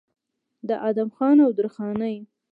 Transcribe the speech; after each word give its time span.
د 0.67 0.69
ادم 0.89 1.09
خان 1.15 1.37
او 1.45 1.51
درخانۍ 1.59 2.15